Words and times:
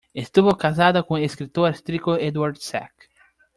Estuvo 0.15 0.57
casada 0.57 1.03
con 1.03 1.19
el 1.19 1.25
escritor 1.25 1.67
austríaco 1.67 2.17
Eduard 2.17 2.57
Zak. 2.57 3.07